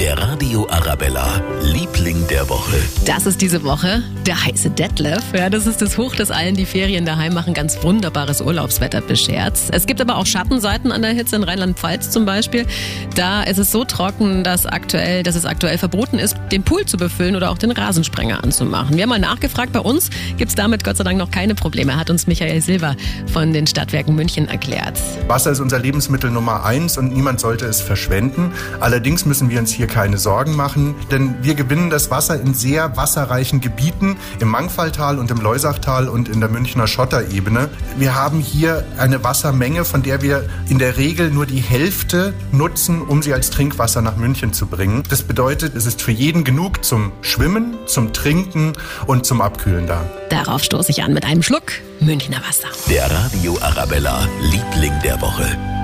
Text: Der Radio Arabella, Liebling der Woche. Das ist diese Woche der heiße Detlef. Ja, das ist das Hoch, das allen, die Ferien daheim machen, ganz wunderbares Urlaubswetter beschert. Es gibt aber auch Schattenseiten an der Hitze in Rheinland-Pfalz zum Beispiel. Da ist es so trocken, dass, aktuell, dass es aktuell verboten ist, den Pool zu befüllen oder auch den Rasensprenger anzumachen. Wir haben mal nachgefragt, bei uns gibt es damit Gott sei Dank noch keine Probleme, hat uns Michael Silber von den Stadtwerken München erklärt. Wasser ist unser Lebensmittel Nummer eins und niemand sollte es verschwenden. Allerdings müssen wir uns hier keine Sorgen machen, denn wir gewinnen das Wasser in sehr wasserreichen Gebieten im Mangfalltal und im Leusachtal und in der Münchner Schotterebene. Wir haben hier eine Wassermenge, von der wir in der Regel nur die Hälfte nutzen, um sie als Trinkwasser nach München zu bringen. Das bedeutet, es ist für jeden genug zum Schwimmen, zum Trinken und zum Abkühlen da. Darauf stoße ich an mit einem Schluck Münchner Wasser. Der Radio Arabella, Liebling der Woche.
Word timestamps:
Der 0.00 0.16
Radio 0.16 0.66
Arabella, 0.70 1.42
Liebling 1.60 2.26
der 2.28 2.48
Woche. 2.48 2.78
Das 3.04 3.26
ist 3.26 3.42
diese 3.42 3.62
Woche 3.64 4.02
der 4.24 4.46
heiße 4.46 4.70
Detlef. 4.70 5.22
Ja, 5.34 5.50
das 5.50 5.66
ist 5.66 5.82
das 5.82 5.98
Hoch, 5.98 6.14
das 6.16 6.30
allen, 6.30 6.54
die 6.54 6.64
Ferien 6.64 7.04
daheim 7.04 7.34
machen, 7.34 7.52
ganz 7.52 7.82
wunderbares 7.82 8.40
Urlaubswetter 8.40 9.02
beschert. 9.02 9.58
Es 9.72 9.84
gibt 9.84 10.00
aber 10.00 10.16
auch 10.16 10.24
Schattenseiten 10.24 10.90
an 10.90 11.02
der 11.02 11.10
Hitze 11.10 11.36
in 11.36 11.42
Rheinland-Pfalz 11.42 12.08
zum 12.08 12.24
Beispiel. 12.24 12.64
Da 13.14 13.42
ist 13.42 13.58
es 13.58 13.72
so 13.72 13.84
trocken, 13.84 14.42
dass, 14.42 14.64
aktuell, 14.64 15.22
dass 15.22 15.34
es 15.34 15.44
aktuell 15.44 15.76
verboten 15.76 16.18
ist, 16.18 16.34
den 16.50 16.62
Pool 16.62 16.86
zu 16.86 16.96
befüllen 16.96 17.36
oder 17.36 17.50
auch 17.50 17.58
den 17.58 17.70
Rasensprenger 17.70 18.42
anzumachen. 18.42 18.96
Wir 18.96 19.02
haben 19.02 19.10
mal 19.10 19.18
nachgefragt, 19.18 19.74
bei 19.74 19.80
uns 19.80 20.08
gibt 20.38 20.48
es 20.48 20.54
damit 20.54 20.82
Gott 20.82 20.96
sei 20.96 21.04
Dank 21.04 21.18
noch 21.18 21.30
keine 21.30 21.54
Probleme, 21.54 21.96
hat 21.96 22.08
uns 22.08 22.26
Michael 22.26 22.62
Silber 22.62 22.96
von 23.30 23.52
den 23.52 23.66
Stadtwerken 23.66 24.14
München 24.14 24.48
erklärt. 24.48 24.98
Wasser 25.28 25.50
ist 25.50 25.60
unser 25.60 25.78
Lebensmittel 25.78 26.30
Nummer 26.30 26.64
eins 26.64 26.96
und 26.96 27.12
niemand 27.12 27.38
sollte 27.38 27.66
es 27.66 27.82
verschwenden. 27.82 28.52
Allerdings 28.80 29.26
müssen 29.26 29.50
wir 29.50 29.58
uns 29.58 29.70
hier 29.70 29.89
keine 29.90 30.16
Sorgen 30.16 30.56
machen, 30.56 30.94
denn 31.10 31.34
wir 31.42 31.54
gewinnen 31.54 31.90
das 31.90 32.10
Wasser 32.10 32.40
in 32.40 32.54
sehr 32.54 32.96
wasserreichen 32.96 33.60
Gebieten 33.60 34.16
im 34.38 34.48
Mangfalltal 34.48 35.18
und 35.18 35.30
im 35.30 35.40
Leusachtal 35.40 36.08
und 36.08 36.28
in 36.28 36.40
der 36.40 36.48
Münchner 36.48 36.86
Schotterebene. 36.86 37.68
Wir 37.98 38.14
haben 38.14 38.40
hier 38.40 38.86
eine 38.96 39.22
Wassermenge, 39.22 39.84
von 39.84 40.02
der 40.02 40.22
wir 40.22 40.48
in 40.68 40.78
der 40.78 40.96
Regel 40.96 41.30
nur 41.30 41.44
die 41.44 41.60
Hälfte 41.60 42.32
nutzen, 42.52 43.02
um 43.02 43.22
sie 43.22 43.34
als 43.34 43.50
Trinkwasser 43.50 44.00
nach 44.00 44.16
München 44.16 44.52
zu 44.52 44.66
bringen. 44.66 45.02
Das 45.10 45.22
bedeutet, 45.22 45.74
es 45.74 45.86
ist 45.86 46.00
für 46.00 46.12
jeden 46.12 46.44
genug 46.44 46.84
zum 46.84 47.12
Schwimmen, 47.20 47.74
zum 47.86 48.12
Trinken 48.12 48.72
und 49.06 49.26
zum 49.26 49.40
Abkühlen 49.40 49.86
da. 49.86 50.02
Darauf 50.30 50.62
stoße 50.62 50.90
ich 50.90 51.02
an 51.02 51.12
mit 51.12 51.24
einem 51.24 51.42
Schluck 51.42 51.72
Münchner 52.00 52.38
Wasser. 52.46 52.68
Der 52.88 53.10
Radio 53.10 53.58
Arabella, 53.60 54.26
Liebling 54.40 54.94
der 55.02 55.20
Woche. 55.20 55.79